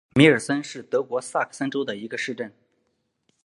[0.15, 2.51] 米尔森是德国萨克森州的一个市镇。